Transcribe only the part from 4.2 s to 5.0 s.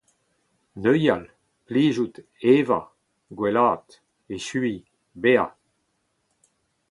echuiñ,